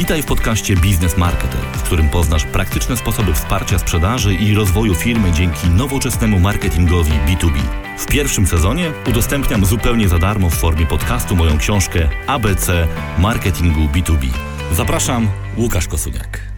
Witaj 0.00 0.22
w 0.22 0.26
podcaście 0.26 0.76
Biznes 0.76 1.16
Marketer, 1.16 1.60
w 1.60 1.82
którym 1.82 2.08
poznasz 2.08 2.44
praktyczne 2.44 2.96
sposoby 2.96 3.34
wsparcia 3.34 3.78
sprzedaży 3.78 4.34
i 4.34 4.54
rozwoju 4.54 4.94
firmy 4.94 5.32
dzięki 5.32 5.68
nowoczesnemu 5.68 6.40
marketingowi 6.40 7.10
B2B. 7.10 7.60
W 7.98 8.06
pierwszym 8.06 8.46
sezonie 8.46 8.92
udostępniam 9.10 9.66
zupełnie 9.66 10.08
za 10.08 10.18
darmo 10.18 10.50
w 10.50 10.54
formie 10.54 10.86
podcastu 10.86 11.36
moją 11.36 11.58
książkę 11.58 12.08
ABC 12.26 12.88
Marketingu 13.18 13.80
B2B. 13.80 14.26
Zapraszam, 14.72 15.28
Łukasz 15.56 15.88
Kosuniak. 15.88 16.52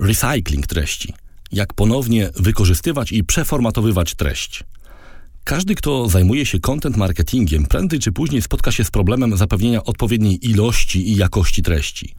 Recycling 0.00 0.66
treści. 0.66 1.14
Jak 1.52 1.74
ponownie 1.74 2.30
wykorzystywać 2.36 3.12
i 3.12 3.24
przeformatowywać 3.24 4.14
treść. 4.14 4.64
Każdy, 5.44 5.74
kto 5.74 6.08
zajmuje 6.08 6.46
się 6.46 6.60
content 6.60 6.96
marketingiem, 6.96 7.66
prędzej 7.66 7.98
czy 7.98 8.12
później 8.12 8.42
spotka 8.42 8.72
się 8.72 8.84
z 8.84 8.90
problemem 8.90 9.36
zapewnienia 9.36 9.84
odpowiedniej 9.84 10.50
ilości 10.50 11.10
i 11.10 11.16
jakości 11.16 11.62
treści. 11.62 12.14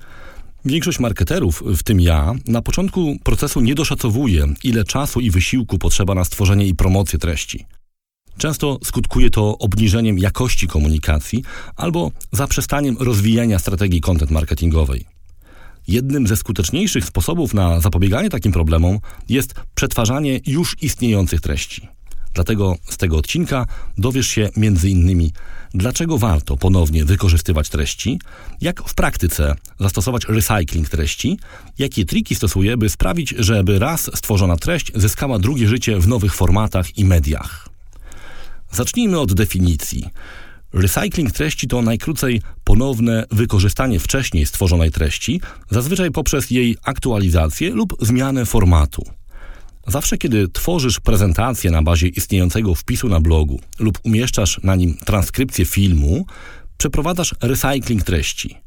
Większość 0.67 0.99
marketerów, 0.99 1.63
w 1.65 1.83
tym 1.83 1.99
ja, 1.99 2.33
na 2.47 2.61
początku 2.61 3.17
procesu 3.23 3.61
nie 3.61 3.75
doszacowuje, 3.75 4.45
ile 4.63 4.83
czasu 4.83 5.19
i 5.19 5.31
wysiłku 5.31 5.77
potrzeba 5.77 6.15
na 6.15 6.25
stworzenie 6.25 6.67
i 6.67 6.75
promocję 6.75 7.19
treści. 7.19 7.65
Często 8.37 8.79
skutkuje 8.83 9.29
to 9.29 9.57
obniżeniem 9.57 10.19
jakości 10.19 10.67
komunikacji 10.67 11.43
albo 11.75 12.11
zaprzestaniem 12.31 12.97
rozwijania 12.99 13.59
strategii 13.59 14.01
content 14.01 14.31
marketingowej. 14.31 15.05
Jednym 15.87 16.27
ze 16.27 16.35
skuteczniejszych 16.35 17.05
sposobów 17.05 17.53
na 17.53 17.79
zapobieganie 17.79 18.29
takim 18.29 18.51
problemom 18.51 18.99
jest 19.29 19.55
przetwarzanie 19.75 20.39
już 20.47 20.75
istniejących 20.81 21.41
treści. 21.41 21.87
Dlatego 22.33 22.75
z 22.89 22.97
tego 22.97 23.17
odcinka 23.17 23.65
dowiesz 23.97 24.27
się 24.27 24.49
m.in. 24.57 25.29
dlaczego 25.73 26.17
warto 26.17 26.57
ponownie 26.57 27.05
wykorzystywać 27.05 27.69
treści, 27.69 28.19
jak 28.61 28.89
w 28.89 28.95
praktyce 28.95 29.55
zastosować 29.79 30.25
recycling 30.27 30.89
treści, 30.89 31.39
jakie 31.79 32.05
triki 32.05 32.35
stosuję, 32.35 32.77
by 32.77 32.89
sprawić, 32.89 33.29
żeby 33.37 33.79
raz 33.79 34.11
stworzona 34.15 34.57
treść 34.57 34.91
zyskała 34.95 35.39
drugie 35.39 35.67
życie 35.67 35.99
w 35.99 36.07
nowych 36.07 36.35
formatach 36.35 36.97
i 36.97 37.05
mediach. 37.05 37.69
Zacznijmy 38.71 39.19
od 39.19 39.33
definicji. 39.33 40.05
Recycling 40.73 41.31
treści 41.31 41.67
to 41.67 41.81
najkrócej 41.81 42.41
ponowne 42.63 43.25
wykorzystanie 43.31 43.99
wcześniej 43.99 44.45
stworzonej 44.45 44.91
treści, 44.91 45.41
zazwyczaj 45.69 46.11
poprzez 46.11 46.51
jej 46.51 46.77
aktualizację 46.83 47.69
lub 47.69 47.95
zmianę 48.01 48.45
formatu. 48.45 49.03
Zawsze, 49.87 50.17
kiedy 50.17 50.47
tworzysz 50.47 50.99
prezentację 50.99 51.71
na 51.71 51.81
bazie 51.81 52.07
istniejącego 52.07 52.75
wpisu 52.75 53.09
na 53.09 53.19
blogu 53.19 53.59
lub 53.79 53.99
umieszczasz 54.03 54.59
na 54.63 54.75
nim 54.75 54.97
transkrypcję 55.05 55.65
filmu, 55.65 56.25
przeprowadzasz 56.77 57.35
recycling 57.41 58.03
treści. 58.03 58.57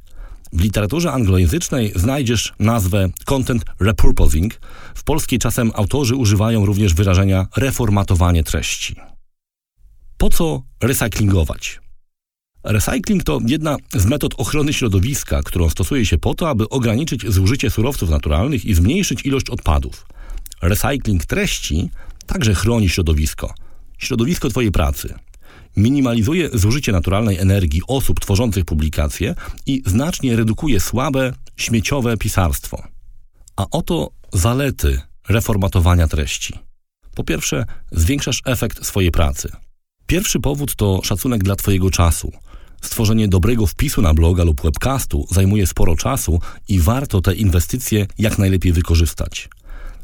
W 0.52 0.60
literaturze 0.60 1.12
anglojęzycznej 1.12 1.92
znajdziesz 1.96 2.52
nazwę 2.58 3.08
content 3.24 3.64
repurposing. 3.80 4.54
W 4.94 5.04
polskiej 5.04 5.38
czasem 5.38 5.72
autorzy 5.74 6.16
używają 6.16 6.66
również 6.66 6.94
wyrażenia 6.94 7.46
reformatowanie 7.56 8.44
treści. 8.44 8.96
Po 10.18 10.30
co 10.30 10.62
recyklingować? 10.82 11.80
Recycling 12.64 13.24
to 13.24 13.38
jedna 13.46 13.76
z 13.94 14.06
metod 14.06 14.34
ochrony 14.36 14.72
środowiska, 14.72 15.42
którą 15.42 15.70
stosuje 15.70 16.06
się 16.06 16.18
po 16.18 16.34
to, 16.34 16.48
aby 16.48 16.68
ograniczyć 16.68 17.32
zużycie 17.32 17.70
surowców 17.70 18.10
naturalnych 18.10 18.64
i 18.64 18.74
zmniejszyć 18.74 19.26
ilość 19.26 19.50
odpadów. 19.50 20.06
Recycling 20.62 21.26
treści 21.26 21.90
także 22.26 22.54
chroni 22.54 22.88
środowisko, 22.88 23.54
środowisko 23.98 24.48
Twojej 24.48 24.72
pracy. 24.72 25.14
Minimalizuje 25.76 26.50
zużycie 26.52 26.92
naturalnej 26.92 27.38
energii 27.38 27.82
osób 27.86 28.20
tworzących 28.20 28.64
publikacje 28.64 29.34
i 29.66 29.82
znacznie 29.86 30.36
redukuje 30.36 30.80
słabe, 30.80 31.32
śmieciowe 31.56 32.16
pisarstwo. 32.16 32.82
A 33.56 33.66
oto 33.70 34.10
zalety 34.32 35.00
reformatowania 35.28 36.08
treści. 36.08 36.54
Po 37.14 37.24
pierwsze, 37.24 37.64
zwiększasz 37.92 38.42
efekt 38.44 38.86
swojej 38.86 39.10
pracy. 39.10 39.48
Pierwszy 40.06 40.40
powód 40.40 40.76
to 40.76 41.00
szacunek 41.04 41.44
dla 41.44 41.56
Twojego 41.56 41.90
czasu. 41.90 42.32
Stworzenie 42.82 43.28
dobrego 43.28 43.66
wpisu 43.66 44.02
na 44.02 44.14
bloga 44.14 44.44
lub 44.44 44.62
webcastu 44.62 45.26
zajmuje 45.30 45.66
sporo 45.66 45.96
czasu 45.96 46.40
i 46.68 46.80
warto 46.80 47.20
te 47.20 47.34
inwestycje 47.34 48.06
jak 48.18 48.38
najlepiej 48.38 48.72
wykorzystać. 48.72 49.48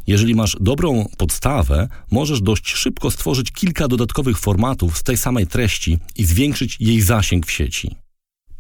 Jeżeli 0.07 0.35
masz 0.35 0.57
dobrą 0.61 1.07
podstawę, 1.17 1.89
możesz 2.11 2.41
dość 2.41 2.69
szybko 2.69 3.11
stworzyć 3.11 3.53
kilka 3.53 3.89
dodatkowych 3.89 4.39
formatów 4.39 4.99
z 4.99 5.03
tej 5.03 5.17
samej 5.17 5.47
treści 5.47 5.99
i 6.17 6.25
zwiększyć 6.25 6.77
jej 6.81 7.01
zasięg 7.01 7.47
w 7.47 7.51
sieci. 7.51 7.97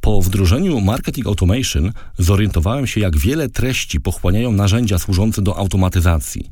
Po 0.00 0.22
wdrożeniu 0.22 0.80
Marketing 0.80 1.26
Automation 1.26 1.92
zorientowałem 2.18 2.86
się, 2.86 3.00
jak 3.00 3.18
wiele 3.18 3.48
treści 3.48 4.00
pochłaniają 4.00 4.52
narzędzia 4.52 4.98
służące 4.98 5.42
do 5.42 5.56
automatyzacji. 5.56 6.50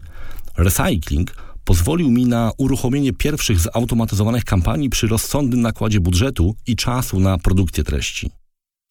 Recycling 0.57 1.37
pozwolił 1.65 2.11
mi 2.11 2.27
na 2.27 2.53
uruchomienie 2.57 3.13
pierwszych 3.13 3.61
zautomatyzowanych 3.61 4.45
kampanii 4.45 4.91
przy 4.91 5.07
rozsądnym 5.07 5.61
nakładzie 5.61 6.01
budżetu 6.01 6.55
i 6.67 6.77
czasu 6.77 7.21
na 7.21 7.39
produkcję 7.39 7.85
treści. 7.85 8.31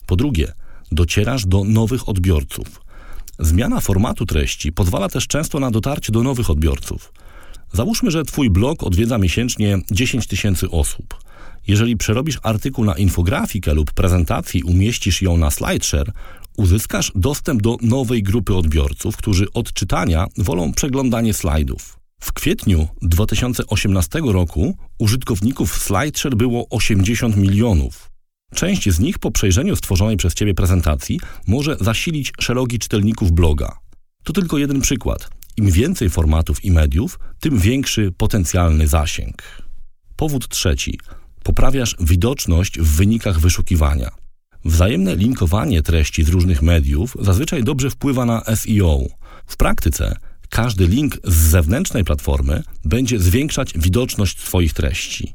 Po 0.06 0.16
drugie, 0.16 0.54
docierasz 0.92 1.46
do 1.46 1.64
nowych 1.64 2.10
odbiorców. 2.10 2.83
Zmiana 3.40 3.82
formatu 3.82 4.26
treści 4.26 4.72
pozwala 4.72 5.10
też 5.10 5.28
często 5.28 5.60
na 5.60 5.72
dotarcie 5.72 6.12
do 6.12 6.24
nowych 6.24 6.50
odbiorców. 6.50 7.14
Załóżmy, 7.74 8.12
że 8.12 8.24
Twój 8.24 8.50
blog 8.50 8.84
odwiedza 8.84 9.18
miesięcznie 9.18 9.80
10 9.92 10.28
tysięcy 10.28 10.70
osób. 10.70 11.18
Jeżeli 11.68 11.98
przerobisz 11.98 12.40
artykuł 12.44 12.86
na 12.86 12.94
infografikę 12.94 13.74
lub 13.74 13.94
prezentację 13.94 14.60
i 14.60 14.64
umieścisz 14.64 15.22
ją 15.22 15.38
na 15.38 15.52
SlideShare, 15.52 16.12
uzyskasz 16.58 17.12
dostęp 17.16 17.62
do 17.62 17.78
nowej 17.82 18.24
grupy 18.24 18.56
odbiorców, 18.56 19.18
którzy 19.18 19.46
od 19.54 19.74
czytania 19.74 20.28
wolą 20.38 20.74
przeglądanie 20.74 21.34
slajdów. 21.34 22.00
W 22.22 22.34
kwietniu 22.34 22.88
2018 23.02 24.22
roku 24.26 24.78
użytkowników 25.00 25.78
SlideShare 25.78 26.36
było 26.36 26.70
80 26.70 27.38
milionów. 27.38 28.13
Część 28.54 28.90
z 28.90 29.00
nich 29.00 29.20
po 29.20 29.32
przejrzeniu 29.32 29.76
stworzonej 29.76 30.18
przez 30.18 30.34
Ciebie 30.34 30.54
prezentacji 30.54 31.20
może 31.48 31.78
zasilić 31.82 32.32
szeroki 32.40 32.80
czytelników 32.80 33.32
bloga. 33.32 33.78
To 34.24 34.34
tylko 34.34 34.58
jeden 34.58 34.82
przykład. 34.82 35.30
Im 35.58 35.72
więcej 35.72 36.10
formatów 36.10 36.66
i 36.66 36.72
mediów, 36.72 37.20
tym 37.40 37.60
większy 37.60 38.12
potencjalny 38.18 38.88
zasięg. 38.88 39.44
Powód 40.16 40.48
trzeci. 40.48 41.00
Poprawiasz 41.44 41.96
widoczność 42.00 42.80
w 42.80 42.96
wynikach 42.96 43.40
wyszukiwania. 43.40 44.12
Wzajemne 44.66 45.16
linkowanie 45.16 45.82
treści 45.82 46.24
z 46.24 46.30
różnych 46.30 46.62
mediów 46.62 47.18
zazwyczaj 47.20 47.64
dobrze 47.64 47.90
wpływa 47.90 48.26
na 48.26 48.44
SEO. 48.56 49.08
W 49.46 49.58
praktyce 49.58 50.16
każdy 50.50 50.88
link 50.88 51.18
z 51.24 51.36
zewnętrznej 51.36 52.04
platformy 52.04 52.64
będzie 52.86 53.20
zwiększać 53.20 53.74
widoczność 53.76 54.38
Twoich 54.38 54.74
treści. 54.74 55.34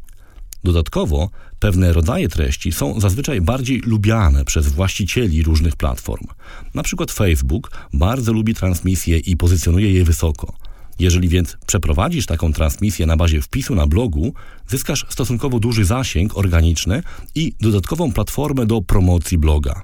Dodatkowo 0.64 1.30
pewne 1.58 1.92
rodzaje 1.92 2.28
treści 2.28 2.72
są 2.72 3.00
zazwyczaj 3.00 3.40
bardziej 3.40 3.80
lubiane 3.80 4.44
przez 4.44 4.68
właścicieli 4.68 5.42
różnych 5.42 5.76
platform. 5.76 6.26
Na 6.74 6.82
przykład 6.82 7.10
Facebook 7.10 7.70
bardzo 7.92 8.32
lubi 8.32 8.54
transmisje 8.54 9.18
i 9.18 9.36
pozycjonuje 9.36 9.92
je 9.92 10.04
wysoko. 10.04 10.52
Jeżeli 10.98 11.28
więc 11.28 11.56
przeprowadzisz 11.66 12.26
taką 12.26 12.52
transmisję 12.52 13.06
na 13.06 13.16
bazie 13.16 13.42
wpisu 13.42 13.74
na 13.74 13.86
blogu, 13.86 14.34
zyskasz 14.68 15.06
stosunkowo 15.08 15.60
duży 15.60 15.84
zasięg 15.84 16.38
organiczny 16.38 17.02
i 17.34 17.52
dodatkową 17.60 18.12
platformę 18.12 18.66
do 18.66 18.82
promocji 18.82 19.38
bloga. 19.38 19.82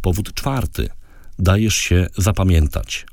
Powód 0.00 0.34
czwarty. 0.34 0.88
Dajesz 1.38 1.76
się 1.76 2.06
zapamiętać. 2.18 3.06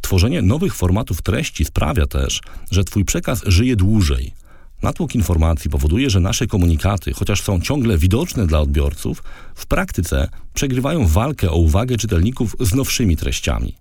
Tworzenie 0.00 0.42
nowych 0.42 0.74
formatów 0.74 1.22
treści 1.22 1.64
sprawia 1.64 2.06
też, 2.06 2.40
że 2.70 2.84
Twój 2.84 3.04
przekaz 3.04 3.42
żyje 3.46 3.76
dłużej– 3.76 4.32
Natłok 4.82 5.14
informacji 5.14 5.70
powoduje, 5.70 6.10
że 6.10 6.20
nasze 6.20 6.46
komunikaty, 6.46 7.12
chociaż 7.12 7.42
są 7.42 7.60
ciągle 7.60 7.98
widoczne 7.98 8.46
dla 8.46 8.60
odbiorców, 8.60 9.22
w 9.54 9.66
praktyce 9.66 10.28
przegrywają 10.54 11.06
walkę 11.06 11.50
o 11.50 11.56
uwagę 11.56 11.96
czytelników 11.96 12.56
z 12.60 12.74
nowszymi 12.74 13.16
treściami. 13.16 13.74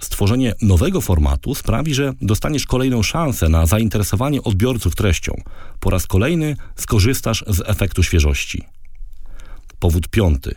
Stworzenie 0.00 0.54
nowego 0.62 1.00
formatu 1.00 1.54
sprawi, 1.54 1.94
że 1.94 2.12
dostaniesz 2.22 2.66
kolejną 2.66 3.02
szansę 3.02 3.48
na 3.48 3.66
zainteresowanie 3.66 4.42
odbiorców 4.42 4.96
treścią. 4.96 5.42
Po 5.80 5.90
raz 5.90 6.06
kolejny 6.06 6.56
skorzystasz 6.76 7.44
z 7.46 7.62
efektu 7.66 8.02
świeżości. 8.02 8.62
Powód 9.78 10.08
piąty. 10.08 10.54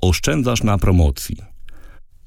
Oszczędzasz 0.00 0.62
na 0.62 0.78
promocji. 0.78 1.36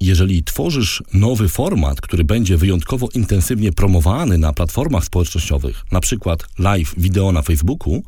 Jeżeli 0.04 0.44
tworzysz 0.44 1.02
nowy 1.14 1.48
format, 1.48 2.00
który 2.00 2.24
będzie 2.24 2.56
wyjątkowo 2.56 3.08
intensywnie 3.14 3.72
promowany 3.72 4.38
na 4.38 4.52
platformach 4.52 5.04
społecznościowych, 5.04 5.84
na 5.92 6.00
przykład 6.00 6.48
live 6.58 6.94
wideo 6.96 7.32
na 7.32 7.42
Facebooku, 7.42 8.02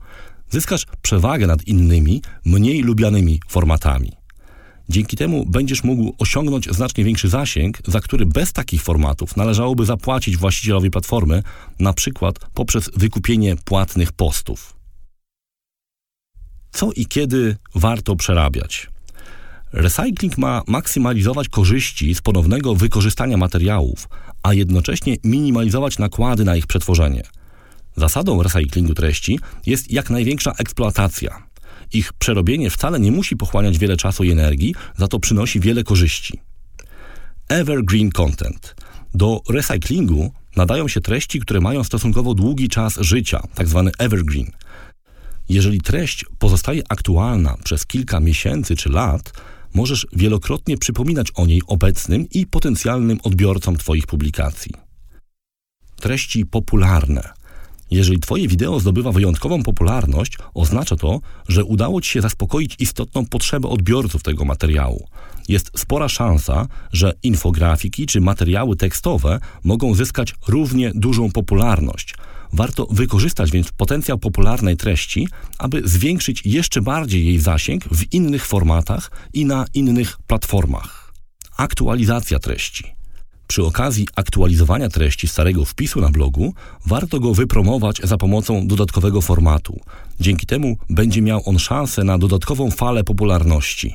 zyskasz 0.50 0.86
przewagę 1.02 1.46
nad 1.46 1.66
innymi, 1.66 2.22
mniej 2.44 2.82
lubianymi 2.82 3.40
formatami. 3.48 4.12
Dzięki 4.88 5.16
temu 5.16 5.46
będziesz 5.46 5.84
mógł 5.84 6.14
osiągnąć 6.18 6.68
znacznie 6.70 7.04
większy 7.04 7.28
zasięg, 7.28 7.78
za 7.86 8.00
który 8.00 8.26
bez 8.26 8.52
takich 8.52 8.82
formatów 8.82 9.36
należałoby 9.36 9.84
zapłacić 9.84 10.36
właścicielowi 10.36 10.90
platformy, 10.90 11.42
na 11.78 11.92
przykład 11.92 12.38
poprzez 12.54 12.90
wykupienie 12.96 13.56
płatnych 13.64 14.12
postów. 14.12 14.76
Co 16.70 16.92
i 16.92 17.06
kiedy 17.06 17.56
warto 17.74 18.16
przerabiać? 18.16 18.95
Recycling 19.72 20.38
ma 20.38 20.62
maksymalizować 20.66 21.48
korzyści 21.48 22.14
z 22.14 22.20
ponownego 22.20 22.74
wykorzystania 22.74 23.36
materiałów, 23.36 24.08
a 24.42 24.54
jednocześnie 24.54 25.16
minimalizować 25.24 25.98
nakłady 25.98 26.44
na 26.44 26.56
ich 26.56 26.66
przetworzenie. 26.66 27.22
Zasadą 27.96 28.42
recyklingu 28.42 28.94
treści 28.94 29.40
jest 29.66 29.92
jak 29.92 30.10
największa 30.10 30.52
eksploatacja. 30.58 31.46
Ich 31.92 32.12
przerobienie 32.12 32.70
wcale 32.70 33.00
nie 33.00 33.12
musi 33.12 33.36
pochłaniać 33.36 33.78
wiele 33.78 33.96
czasu 33.96 34.24
i 34.24 34.30
energii, 34.30 34.74
za 34.96 35.08
to 35.08 35.18
przynosi 35.18 35.60
wiele 35.60 35.84
korzyści. 35.84 36.40
Evergreen 37.48 38.10
content. 38.10 38.74
Do 39.14 39.40
recyklingu 39.50 40.32
nadają 40.56 40.88
się 40.88 41.00
treści, 41.00 41.40
które 41.40 41.60
mają 41.60 41.84
stosunkowo 41.84 42.34
długi 42.34 42.68
czas 42.68 42.98
życia, 43.00 43.42
tzw. 43.56 43.90
Tak 43.92 44.06
evergreen. 44.06 44.50
Jeżeli 45.48 45.80
treść 45.80 46.24
pozostaje 46.38 46.82
aktualna 46.88 47.56
przez 47.64 47.86
kilka 47.86 48.20
miesięcy 48.20 48.76
czy 48.76 48.88
lat, 48.88 49.32
możesz 49.76 50.06
wielokrotnie 50.12 50.76
przypominać 50.76 51.28
o 51.34 51.46
niej 51.46 51.62
obecnym 51.66 52.26
i 52.30 52.46
potencjalnym 52.46 53.20
odbiorcom 53.22 53.76
Twoich 53.76 54.06
publikacji. 54.06 54.72
Treści 56.00 56.46
popularne. 56.46 57.22
Jeżeli 57.90 58.18
Twoje 58.18 58.48
wideo 58.48 58.80
zdobywa 58.80 59.12
wyjątkową 59.12 59.62
popularność, 59.62 60.38
oznacza 60.54 60.96
to, 60.96 61.20
że 61.48 61.64
udało 61.64 62.00
Ci 62.00 62.10
się 62.10 62.20
zaspokoić 62.20 62.76
istotną 62.78 63.26
potrzebę 63.26 63.68
odbiorców 63.68 64.22
tego 64.22 64.44
materiału. 64.44 65.08
Jest 65.48 65.70
spora 65.76 66.08
szansa, 66.08 66.66
że 66.92 67.12
infografiki 67.22 68.06
czy 68.06 68.20
materiały 68.20 68.76
tekstowe 68.76 69.40
mogą 69.64 69.94
zyskać 69.94 70.34
równie 70.48 70.92
dużą 70.94 71.32
popularność. 71.32 72.14
Warto 72.52 72.86
wykorzystać 72.90 73.50
więc 73.50 73.72
potencjał 73.72 74.18
popularnej 74.18 74.76
treści, 74.76 75.28
aby 75.58 75.82
zwiększyć 75.84 76.42
jeszcze 76.44 76.82
bardziej 76.82 77.26
jej 77.26 77.38
zasięg 77.38 77.84
w 77.84 78.12
innych 78.12 78.46
formatach 78.46 79.10
i 79.32 79.44
na 79.44 79.64
innych 79.74 80.16
platformach. 80.26 81.12
Aktualizacja 81.56 82.38
treści. 82.38 82.96
Przy 83.46 83.64
okazji 83.64 84.08
aktualizowania 84.16 84.88
treści 84.88 85.28
starego 85.28 85.64
wpisu 85.64 86.00
na 86.00 86.10
blogu, 86.10 86.54
warto 86.86 87.20
go 87.20 87.34
wypromować 87.34 88.00
za 88.04 88.16
pomocą 88.16 88.66
dodatkowego 88.66 89.20
formatu. 89.20 89.80
Dzięki 90.20 90.46
temu 90.46 90.76
będzie 90.90 91.22
miał 91.22 91.42
on 91.46 91.58
szansę 91.58 92.04
na 92.04 92.18
dodatkową 92.18 92.70
falę 92.70 93.04
popularności. 93.04 93.94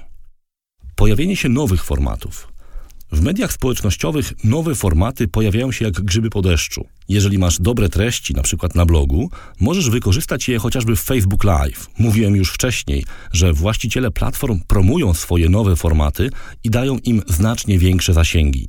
Pojawienie 0.96 1.36
się 1.36 1.50
nowych 1.50 1.84
formatów. 1.84 2.51
W 3.12 3.22
mediach 3.22 3.54
społecznościowych 3.54 4.34
nowe 4.44 4.76
formaty 4.76 5.28
pojawiają 5.28 5.72
się 5.72 5.86
jak 5.86 5.94
grzyby 5.94 6.30
po 6.30 6.42
deszczu. 6.42 6.88
Jeżeli 7.10 7.40
masz 7.40 7.60
dobre 7.60 7.90
treści, 7.90 8.34
na 8.34 8.42
przykład 8.42 8.76
na 8.76 8.86
blogu, 8.86 9.30
możesz 9.60 9.90
wykorzystać 9.90 10.50
je 10.50 10.60
chociażby 10.60 10.96
w 10.96 11.02
Facebook 11.02 11.44
Live. 11.44 11.88
Mówiłem 11.98 12.36
już 12.36 12.52
wcześniej, 12.52 13.06
że 13.32 13.54
właściciele 13.54 14.12
platform 14.12 14.60
promują 14.68 15.14
swoje 15.14 15.50
nowe 15.50 15.76
formaty 15.76 16.30
i 16.64 16.70
dają 16.70 16.98
im 16.98 17.22
znacznie 17.28 17.80
większe 17.80 18.14
zasięgi. 18.14 18.68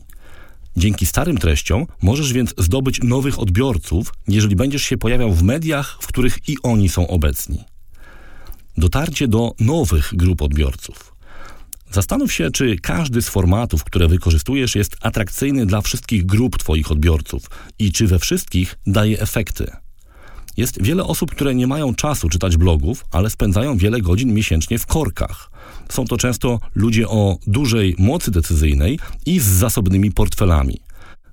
Dzięki 0.76 1.06
starym 1.06 1.38
treściom 1.38 1.86
możesz 2.02 2.32
więc 2.32 2.54
zdobyć 2.58 3.00
nowych 3.02 3.38
odbiorców, 3.38 4.12
jeżeli 4.28 4.56
będziesz 4.56 4.82
się 4.82 4.98
pojawiał 4.98 5.32
w 5.32 5.42
mediach, 5.42 5.98
w 6.00 6.06
których 6.06 6.48
i 6.48 6.56
oni 6.62 6.88
są 6.88 7.08
obecni. 7.08 7.64
Dotarcie 8.76 9.28
do 9.28 9.52
nowych 9.60 10.10
grup 10.16 10.42
odbiorców. 10.42 11.11
Zastanów 11.92 12.32
się, 12.32 12.50
czy 12.50 12.76
każdy 12.76 13.22
z 13.22 13.28
formatów, 13.28 13.84
które 13.84 14.08
wykorzystujesz, 14.08 14.74
jest 14.74 14.96
atrakcyjny 15.00 15.66
dla 15.66 15.80
wszystkich 15.80 16.26
grup 16.26 16.58
Twoich 16.58 16.90
odbiorców 16.90 17.42
i 17.78 17.92
czy 17.92 18.06
we 18.06 18.18
wszystkich 18.18 18.78
daje 18.86 19.20
efekty. 19.20 19.70
Jest 20.56 20.82
wiele 20.82 21.04
osób, 21.04 21.30
które 21.30 21.54
nie 21.54 21.66
mają 21.66 21.94
czasu 21.94 22.28
czytać 22.28 22.56
blogów, 22.56 23.04
ale 23.10 23.30
spędzają 23.30 23.76
wiele 23.76 24.00
godzin 24.00 24.34
miesięcznie 24.34 24.78
w 24.78 24.86
korkach. 24.86 25.50
Są 25.88 26.04
to 26.04 26.16
często 26.16 26.60
ludzie 26.74 27.08
o 27.08 27.38
dużej 27.46 27.94
mocy 27.98 28.30
decyzyjnej 28.30 28.98
i 29.26 29.40
z 29.40 29.44
zasobnymi 29.44 30.12
portfelami. 30.12 30.80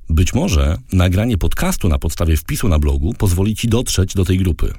Być 0.09 0.33
może 0.33 0.77
nagranie 0.93 1.37
podcastu 1.37 1.89
na 1.89 1.99
podstawie 1.99 2.37
wpisu 2.37 2.69
na 2.69 2.79
blogu 2.79 3.13
pozwoli 3.13 3.55
Ci 3.55 3.67
dotrzeć 3.67 4.13
do 4.13 4.25
tej 4.25 4.37
grupy. 4.37 4.73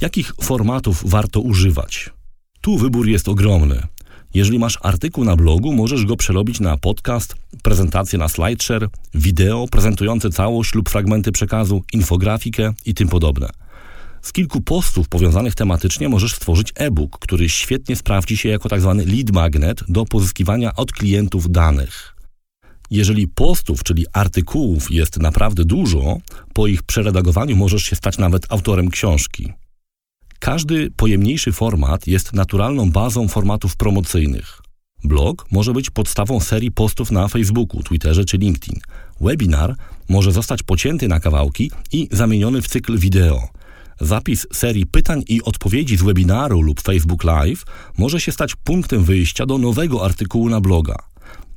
Jakich 0.00 0.32
formatów 0.42 1.10
warto 1.10 1.40
używać? 1.40 2.10
Tu 2.60 2.78
wybór 2.78 3.08
jest 3.08 3.28
ogromny. 3.28 3.91
Jeżeli 4.34 4.58
masz 4.58 4.78
artykuł 4.82 5.24
na 5.24 5.36
blogu, 5.36 5.72
możesz 5.72 6.04
go 6.04 6.16
przerobić 6.16 6.60
na 6.60 6.76
podcast, 6.76 7.36
prezentację 7.62 8.18
na 8.18 8.28
SlideShare, 8.28 8.88
wideo 9.14 9.66
prezentujące 9.70 10.30
całość 10.30 10.74
lub 10.74 10.90
fragmenty 10.90 11.32
przekazu, 11.32 11.82
infografikę 11.92 12.72
i 12.86 12.94
tym 12.94 13.08
podobne. 13.08 13.48
Z 14.22 14.32
kilku 14.32 14.60
postów 14.60 15.08
powiązanych 15.08 15.54
tematycznie 15.54 16.08
możesz 16.08 16.34
stworzyć 16.34 16.72
e-book, 16.74 17.18
który 17.18 17.48
świetnie 17.48 17.96
sprawdzi 17.96 18.36
się 18.36 18.48
jako 18.48 18.68
tzw. 18.68 18.94
Tak 18.98 19.14
lead 19.14 19.32
magnet 19.32 19.80
do 19.88 20.04
pozyskiwania 20.04 20.74
od 20.76 20.92
klientów 20.92 21.50
danych. 21.50 22.16
Jeżeli 22.90 23.28
postów, 23.28 23.82
czyli 23.82 24.06
artykułów 24.12 24.90
jest 24.90 25.20
naprawdę 25.20 25.64
dużo, 25.64 26.18
po 26.52 26.66
ich 26.66 26.82
przeredagowaniu 26.82 27.56
możesz 27.56 27.82
się 27.82 27.96
stać 27.96 28.18
nawet 28.18 28.46
autorem 28.48 28.90
książki. 28.90 29.52
Każdy 30.42 30.90
pojemniejszy 30.90 31.52
format 31.52 32.06
jest 32.06 32.32
naturalną 32.32 32.90
bazą 32.90 33.28
formatów 33.28 33.76
promocyjnych. 33.76 34.60
Blog 35.04 35.46
może 35.50 35.72
być 35.72 35.90
podstawą 35.90 36.40
serii 36.40 36.70
postów 36.70 37.10
na 37.10 37.28
Facebooku, 37.28 37.82
Twitterze 37.82 38.24
czy 38.24 38.36
LinkedIn. 38.36 38.80
Webinar 39.20 39.76
może 40.08 40.32
zostać 40.32 40.62
pocięty 40.62 41.08
na 41.08 41.20
kawałki 41.20 41.70
i 41.92 42.08
zamieniony 42.12 42.62
w 42.62 42.68
cykl 42.68 42.98
wideo. 42.98 43.48
Zapis 44.00 44.46
serii 44.52 44.86
pytań 44.86 45.22
i 45.28 45.42
odpowiedzi 45.42 45.96
z 45.96 46.02
webinaru 46.02 46.62
lub 46.62 46.80
Facebook 46.80 47.24
Live 47.24 47.64
może 47.98 48.20
się 48.20 48.32
stać 48.32 48.54
punktem 48.54 49.04
wyjścia 49.04 49.46
do 49.46 49.58
nowego 49.58 50.04
artykułu 50.04 50.48
na 50.48 50.60
bloga. 50.60 50.96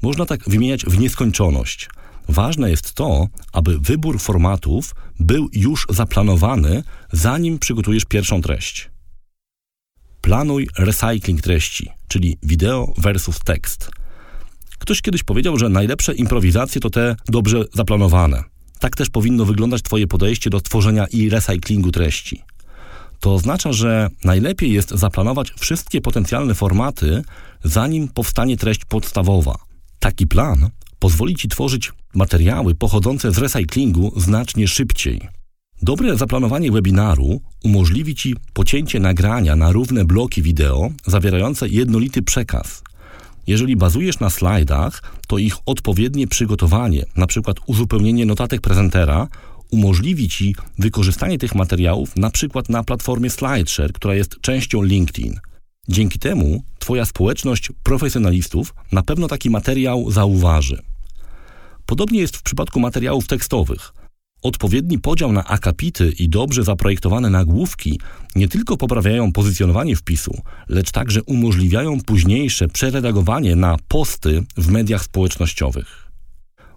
Można 0.01 0.25
tak 0.25 0.49
wymieniać 0.49 0.85
w 0.85 0.99
nieskończoność. 0.99 1.89
Ważne 2.27 2.69
jest 2.69 2.93
to, 2.93 3.27
aby 3.53 3.79
wybór 3.79 4.19
formatów 4.19 4.95
był 5.19 5.49
już 5.53 5.85
zaplanowany, 5.89 6.83
zanim 7.11 7.59
przygotujesz 7.59 8.05
pierwszą 8.05 8.41
treść. 8.41 8.89
Planuj 10.21 10.69
recycling 10.77 11.41
treści, 11.41 11.89
czyli 12.07 12.37
wideo 12.43 12.93
versus 12.97 13.39
tekst. 13.39 13.91
Ktoś 14.79 15.01
kiedyś 15.01 15.23
powiedział, 15.23 15.57
że 15.57 15.69
najlepsze 15.69 16.13
improwizacje 16.13 16.81
to 16.81 16.89
te 16.89 17.15
dobrze 17.27 17.65
zaplanowane. 17.73 18.43
Tak 18.79 18.95
też 18.95 19.09
powinno 19.09 19.45
wyglądać 19.45 19.81
Twoje 19.81 20.07
podejście 20.07 20.49
do 20.49 20.61
tworzenia 20.61 21.07
i 21.07 21.29
recyklingu 21.29 21.91
treści. 21.91 22.41
To 23.19 23.33
oznacza, 23.33 23.73
że 23.73 24.09
najlepiej 24.23 24.73
jest 24.73 24.89
zaplanować 24.89 25.51
wszystkie 25.59 26.01
potencjalne 26.01 26.55
formaty, 26.55 27.23
zanim 27.63 28.07
powstanie 28.07 28.57
treść 28.57 28.85
podstawowa. 28.85 29.55
Taki 29.99 30.27
plan 30.27 30.69
pozwoli 30.99 31.35
Ci 31.35 31.47
tworzyć 31.47 31.91
materiały 32.15 32.75
pochodzące 32.75 33.31
z 33.31 33.37
recyklingu 33.37 34.13
znacznie 34.19 34.67
szybciej. 34.67 35.21
Dobre 35.81 36.17
zaplanowanie 36.17 36.71
webinaru 36.71 37.41
umożliwi 37.63 38.15
Ci 38.15 38.35
pocięcie 38.53 38.99
nagrania 38.99 39.55
na 39.55 39.71
równe 39.71 40.05
bloki 40.05 40.41
wideo 40.41 40.89
zawierające 41.05 41.67
jednolity 41.69 42.21
przekaz. 42.21 42.83
Jeżeli 43.47 43.75
bazujesz 43.75 44.19
na 44.19 44.29
slajdach, 44.29 45.03
to 45.27 45.37
ich 45.37 45.55
odpowiednie 45.65 46.27
przygotowanie, 46.27 47.05
np. 47.17 47.53
uzupełnienie 47.67 48.25
notatek 48.25 48.61
prezentera, 48.61 49.27
umożliwi 49.71 50.29
Ci 50.29 50.55
wykorzystanie 50.79 51.37
tych 51.37 51.55
materiałów 51.55 52.13
np. 52.17 52.61
na 52.69 52.83
platformie 52.83 53.29
SlideShare, 53.29 53.93
która 53.93 54.15
jest 54.15 54.41
częścią 54.41 54.81
LinkedIn. 54.81 55.39
Dzięki 55.89 56.19
temu 56.19 56.63
Twoja 56.79 57.05
społeczność 57.05 57.71
profesjonalistów 57.83 58.73
na 58.91 59.03
pewno 59.03 59.27
taki 59.27 59.49
materiał 59.49 60.11
zauważy. 60.11 60.81
Podobnie 61.85 62.19
jest 62.19 62.37
w 62.37 62.43
przypadku 62.43 62.79
materiałów 62.79 63.27
tekstowych. 63.27 63.93
Odpowiedni 64.43 64.99
podział 64.99 65.31
na 65.31 65.45
akapity 65.45 66.13
i 66.19 66.29
dobrze 66.29 66.63
zaprojektowane 66.63 67.29
nagłówki 67.29 67.99
nie 68.35 68.47
tylko 68.47 68.77
poprawiają 68.77 69.31
pozycjonowanie 69.31 69.95
wpisu, 69.95 70.41
lecz 70.69 70.91
także 70.91 71.23
umożliwiają 71.23 72.01
późniejsze 72.01 72.67
przeredagowanie 72.67 73.55
na 73.55 73.77
posty 73.87 74.43
w 74.57 74.67
mediach 74.67 75.03
społecznościowych. 75.03 76.11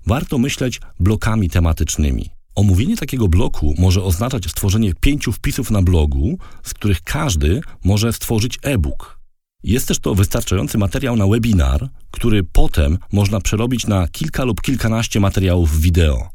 Warto 0.06 0.38
myśleć 0.38 0.80
blokami 1.00 1.50
tematycznymi. 1.50 2.30
Omówienie 2.54 2.96
takiego 2.96 3.28
bloku 3.28 3.74
może 3.78 4.02
oznaczać 4.02 4.50
stworzenie 4.50 4.92
pięciu 5.00 5.32
wpisów 5.32 5.70
na 5.70 5.82
blogu, 5.82 6.38
z 6.62 6.74
których 6.74 7.02
każdy 7.02 7.60
może 7.84 8.12
stworzyć 8.12 8.58
e-book. 8.62 9.17
Jest 9.62 9.88
też 9.88 9.98
to 9.98 10.14
wystarczający 10.14 10.78
materiał 10.78 11.16
na 11.16 11.26
webinar, 11.26 11.88
który 12.10 12.44
potem 12.44 12.98
można 13.12 13.40
przerobić 13.40 13.86
na 13.86 14.08
kilka 14.08 14.44
lub 14.44 14.60
kilkanaście 14.60 15.20
materiałów 15.20 15.80
wideo. 15.80 16.28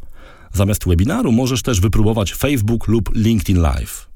Zamiast 0.53 0.88
webinaru 0.88 1.32
możesz 1.32 1.62
też 1.62 1.80
wypróbować 1.82 2.34
Facebook 2.34 2.88
lub 2.88 3.15
LinkedIn 3.15 3.62
Live. 3.62 4.10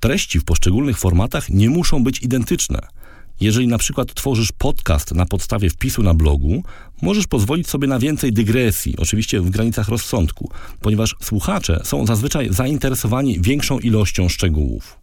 Treści 0.00 0.40
w 0.40 0.44
poszczególnych 0.44 0.98
formatach 0.98 1.48
nie 1.48 1.70
muszą 1.70 2.04
być 2.04 2.22
identyczne. 2.22 2.78
Jeżeli 3.40 3.66
na 3.66 3.78
przykład 3.78 4.14
tworzysz 4.14 4.52
podcast 4.52 5.14
na 5.14 5.26
podstawie 5.26 5.70
wpisu 5.70 6.02
na 6.02 6.14
blogu, 6.14 6.62
możesz 7.02 7.26
pozwolić 7.26 7.68
sobie 7.68 7.88
na 7.88 7.98
więcej 7.98 8.32
dygresji, 8.32 8.94
oczywiście 8.98 9.40
w 9.40 9.50
granicach 9.50 9.88
rozsądku, 9.88 10.50
ponieważ 10.80 11.16
słuchacze 11.20 11.80
są 11.84 12.06
zazwyczaj 12.06 12.48
zainteresowani 12.52 13.40
większą 13.40 13.78
ilością 13.78 14.28
szczegółów. 14.28 15.01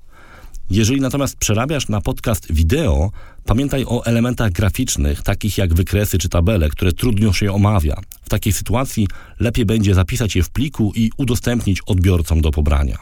Jeżeli 0.71 1.01
natomiast 1.01 1.37
przerabiasz 1.37 1.87
na 1.87 2.01
podcast 2.01 2.53
wideo, 2.53 3.11
pamiętaj 3.45 3.85
o 3.87 4.05
elementach 4.05 4.51
graficznych, 4.51 5.21
takich 5.21 5.57
jak 5.57 5.73
wykresy 5.73 6.17
czy 6.17 6.29
tabele, 6.29 6.69
które 6.69 6.91
trudno 6.91 7.33
się 7.33 7.53
omawia. 7.53 8.01
W 8.21 8.29
takiej 8.29 8.53
sytuacji 8.53 9.07
lepiej 9.39 9.65
będzie 9.65 9.95
zapisać 9.95 10.35
je 10.35 10.43
w 10.43 10.49
pliku 10.49 10.91
i 10.95 11.11
udostępnić 11.17 11.81
odbiorcom 11.85 12.41
do 12.41 12.51
pobrania. 12.51 12.97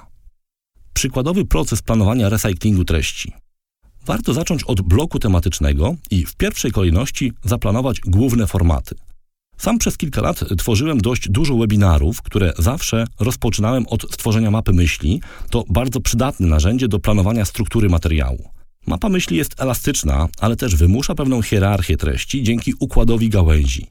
Przykładowy 0.93 1.45
proces 1.45 1.81
planowania 1.81 2.29
recyklingu 2.29 2.83
treści. 2.83 3.33
Warto 4.05 4.33
zacząć 4.33 4.63
od 4.63 4.81
bloku 4.81 5.19
tematycznego 5.19 5.95
i 6.11 6.25
w 6.25 6.35
pierwszej 6.35 6.71
kolejności 6.71 7.33
zaplanować 7.43 7.99
główne 7.99 8.47
formaty. 8.47 8.95
Sam 9.57 9.77
przez 9.77 9.97
kilka 9.97 10.21
lat 10.21 10.43
tworzyłem 10.57 10.97
dość 10.97 11.29
dużo 11.29 11.57
webinarów, 11.57 12.21
które 12.21 12.53
zawsze 12.57 13.05
rozpoczynałem 13.19 13.87
od 13.87 14.13
stworzenia 14.13 14.51
mapy 14.51 14.73
myśli. 14.73 15.21
To 15.49 15.63
bardzo 15.69 15.99
przydatne 15.99 16.47
narzędzie 16.47 16.87
do 16.87 16.99
planowania 16.99 17.45
struktury 17.45 17.89
materiału. 17.89 18.49
Mapa 18.87 19.09
myśli 19.09 19.37
jest 19.37 19.61
elastyczna, 19.61 20.27
ale 20.39 20.55
też 20.55 20.75
wymusza 20.75 21.15
pewną 21.15 21.41
hierarchię 21.41 21.97
treści 21.97 22.43
dzięki 22.43 22.73
układowi 22.79 23.29
gałęzi. 23.29 23.87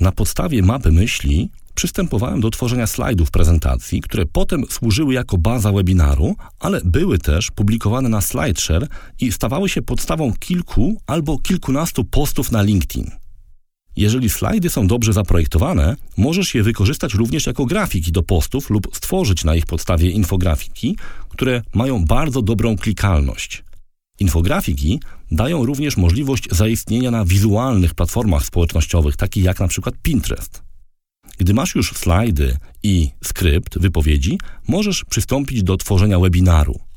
Na 0.00 0.12
podstawie 0.12 0.62
mapy 0.62 0.92
myśli 0.92 1.50
przystępowałem 1.74 2.40
do 2.40 2.50
tworzenia 2.50 2.86
slajdów 2.86 3.30
prezentacji, 3.30 4.00
które 4.00 4.26
potem 4.26 4.64
służyły 4.70 5.14
jako 5.14 5.38
baza 5.38 5.72
webinaru, 5.72 6.36
ale 6.60 6.80
były 6.84 7.18
też 7.18 7.50
publikowane 7.50 8.08
na 8.08 8.20
SlideShare 8.20 8.88
i 9.20 9.32
stawały 9.32 9.68
się 9.68 9.82
podstawą 9.82 10.32
kilku 10.32 11.00
albo 11.06 11.38
kilkunastu 11.38 12.04
postów 12.04 12.52
na 12.52 12.62
LinkedIn. 12.62 13.10
Jeżeli 13.98 14.28
slajdy 14.28 14.70
są 14.70 14.86
dobrze 14.86 15.12
zaprojektowane, 15.12 15.96
możesz 16.16 16.54
je 16.54 16.62
wykorzystać 16.62 17.14
również 17.14 17.46
jako 17.46 17.66
grafiki 17.66 18.12
do 18.12 18.22
postów 18.22 18.70
lub 18.70 18.96
stworzyć 18.96 19.44
na 19.44 19.54
ich 19.54 19.66
podstawie 19.66 20.10
infografiki, 20.10 20.96
które 21.28 21.62
mają 21.74 22.04
bardzo 22.04 22.42
dobrą 22.42 22.76
klikalność. 22.76 23.64
Infografiki 24.20 25.00
dają 25.30 25.66
również 25.66 25.96
możliwość 25.96 26.48
zaistnienia 26.50 27.10
na 27.10 27.24
wizualnych 27.24 27.94
platformach 27.94 28.44
społecznościowych, 28.44 29.16
takich 29.16 29.44
jak 29.44 29.68
przykład 29.68 29.94
Pinterest. 30.02 30.62
Gdy 31.38 31.54
masz 31.54 31.74
już 31.74 31.92
slajdy 31.92 32.56
i 32.82 33.10
skrypt 33.24 33.78
wypowiedzi, 33.78 34.38
możesz 34.68 35.04
przystąpić 35.04 35.62
do 35.62 35.76
tworzenia 35.76 36.18
webinaru. 36.18 36.87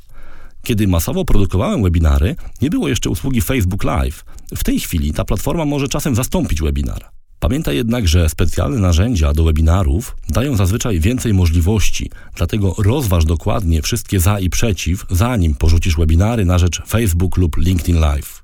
Kiedy 0.63 0.87
masowo 0.87 1.25
produkowałem 1.25 1.83
webinary, 1.83 2.35
nie 2.61 2.69
było 2.69 2.87
jeszcze 2.87 3.09
usługi 3.09 3.41
Facebook 3.41 3.83
Live. 3.83 4.25
W 4.55 4.63
tej 4.63 4.79
chwili 4.79 5.13
ta 5.13 5.25
platforma 5.25 5.65
może 5.65 5.87
czasem 5.87 6.15
zastąpić 6.15 6.61
webinar. 6.61 7.05
Pamiętaj 7.39 7.75
jednak, 7.75 8.07
że 8.07 8.29
specjalne 8.29 8.77
narzędzia 8.77 9.33
do 9.33 9.43
webinarów 9.43 10.15
dają 10.29 10.55
zazwyczaj 10.55 10.99
więcej 10.99 11.33
możliwości, 11.33 12.09
dlatego 12.35 12.75
rozważ 12.77 13.25
dokładnie 13.25 13.81
wszystkie 13.81 14.19
za 14.19 14.39
i 14.39 14.49
przeciw, 14.49 15.05
zanim 15.09 15.55
porzucisz 15.55 15.95
webinary 15.95 16.45
na 16.45 16.57
rzecz 16.57 16.81
Facebook 16.87 17.37
lub 17.37 17.57
LinkedIn 17.57 17.99
Live. 17.99 18.43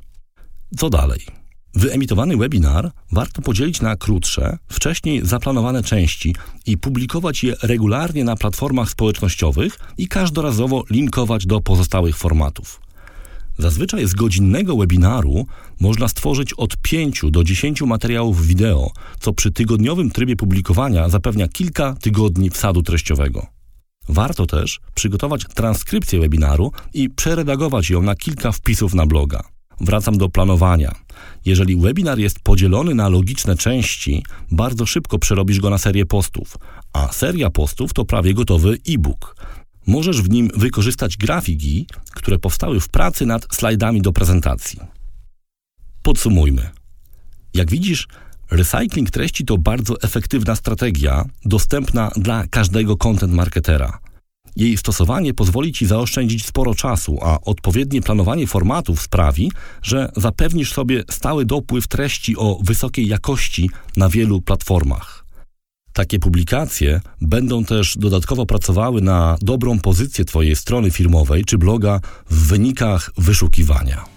Co 0.77 0.89
dalej? 0.89 1.19
Wyemitowany 1.77 2.37
webinar 2.37 2.91
warto 3.11 3.41
podzielić 3.41 3.81
na 3.81 3.95
krótsze, 3.95 4.57
wcześniej 4.69 5.25
zaplanowane 5.25 5.83
części 5.83 6.35
i 6.65 6.77
publikować 6.77 7.43
je 7.43 7.55
regularnie 7.63 8.23
na 8.23 8.35
platformach 8.35 8.89
społecznościowych 8.89 9.79
i 9.97 10.07
każdorazowo 10.07 10.83
linkować 10.89 11.45
do 11.45 11.61
pozostałych 11.61 12.17
formatów. 12.17 12.81
Zazwyczaj 13.57 14.07
z 14.07 14.13
godzinnego 14.13 14.77
webinaru 14.77 15.45
można 15.79 16.07
stworzyć 16.07 16.53
od 16.53 16.77
5 16.77 17.21
do 17.31 17.43
10 17.43 17.81
materiałów 17.81 18.47
wideo, 18.47 18.91
co 19.19 19.33
przy 19.33 19.51
tygodniowym 19.51 20.11
trybie 20.11 20.35
publikowania 20.35 21.09
zapewnia 21.09 21.47
kilka 21.47 21.95
tygodni 22.01 22.49
wsadu 22.49 22.83
treściowego. 22.83 23.47
Warto 24.09 24.45
też 24.45 24.79
przygotować 24.93 25.45
transkrypcję 25.55 26.19
webinaru 26.19 26.71
i 26.93 27.09
przeredagować 27.09 27.89
ją 27.89 28.01
na 28.01 28.15
kilka 28.15 28.51
wpisów 28.51 28.93
na 28.93 29.05
bloga. 29.05 29.56
Wracam 29.81 30.17
do 30.17 30.29
planowania. 30.29 30.95
Jeżeli 31.45 31.75
webinar 31.75 32.19
jest 32.19 32.39
podzielony 32.39 32.95
na 32.95 33.09
logiczne 33.09 33.55
części, 33.57 34.23
bardzo 34.51 34.85
szybko 34.85 35.19
przerobisz 35.19 35.59
go 35.59 35.69
na 35.69 35.77
serię 35.77 36.05
postów, 36.05 36.57
a 36.93 37.13
seria 37.13 37.49
postów 37.49 37.93
to 37.93 38.05
prawie 38.05 38.33
gotowy 38.33 38.77
e-book. 38.89 39.35
Możesz 39.87 40.21
w 40.21 40.29
nim 40.29 40.49
wykorzystać 40.55 41.17
grafiki, 41.17 41.87
które 42.13 42.39
powstały 42.39 42.79
w 42.79 42.89
pracy 42.89 43.25
nad 43.25 43.47
slajdami 43.55 44.01
do 44.01 44.13
prezentacji. 44.13 44.79
Podsumujmy. 46.03 46.69
Jak 47.53 47.71
widzisz, 47.71 48.07
recycling 48.51 49.11
treści 49.11 49.45
to 49.45 49.57
bardzo 49.57 50.01
efektywna 50.01 50.55
strategia, 50.55 51.25
dostępna 51.45 52.11
dla 52.15 52.47
każdego 52.47 52.97
content 52.97 53.33
marketera. 53.33 53.99
Jej 54.57 54.77
stosowanie 54.77 55.33
pozwoli 55.33 55.73
Ci 55.73 55.85
zaoszczędzić 55.85 56.45
sporo 56.45 56.75
czasu, 56.75 57.17
a 57.21 57.41
odpowiednie 57.41 58.01
planowanie 58.01 58.47
formatów 58.47 59.01
sprawi, 59.01 59.51
że 59.81 60.11
zapewnisz 60.15 60.73
sobie 60.73 61.03
stały 61.09 61.45
dopływ 61.45 61.87
treści 61.87 62.37
o 62.37 62.59
wysokiej 62.63 63.07
jakości 63.07 63.69
na 63.97 64.09
wielu 64.09 64.41
platformach. 64.41 65.25
Takie 65.93 66.19
publikacje 66.19 67.01
będą 67.21 67.65
też 67.65 67.97
dodatkowo 67.97 68.45
pracowały 68.45 69.01
na 69.01 69.37
dobrą 69.41 69.79
pozycję 69.79 70.25
Twojej 70.25 70.55
strony 70.55 70.91
firmowej 70.91 71.45
czy 71.45 71.57
bloga 71.57 71.99
w 72.29 72.47
wynikach 72.47 73.11
wyszukiwania. 73.17 74.16